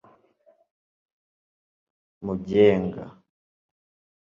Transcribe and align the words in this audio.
mugenga 2.25 3.03